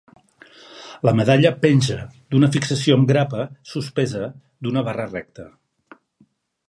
La 1.07 1.11
medalla 1.17 1.51
penja 1.65 1.97
d'una 2.35 2.49
fixació 2.55 2.97
amb 3.01 3.11
grapa 3.11 3.45
suspesa 3.75 4.25
d'una 4.65 4.85
barra 4.89 5.07
recta. 5.13 5.47